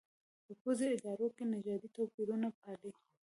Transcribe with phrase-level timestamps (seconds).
[0.45, 2.91] په پوځي ادارو کې نژادي توپېرونه پالي.